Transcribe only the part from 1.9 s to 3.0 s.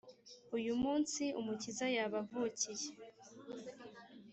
yabavukiye.